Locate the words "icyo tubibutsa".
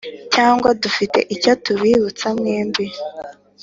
1.35-2.27